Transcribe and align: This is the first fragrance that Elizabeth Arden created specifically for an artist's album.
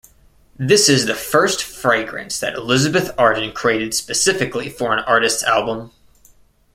This 0.57 0.89
is 0.89 1.05
the 1.05 1.13
first 1.13 1.63
fragrance 1.63 2.39
that 2.39 2.55
Elizabeth 2.55 3.11
Arden 3.19 3.53
created 3.53 3.93
specifically 3.93 4.67
for 4.67 4.93
an 4.97 5.03
artist's 5.03 5.43
album. 5.43 5.91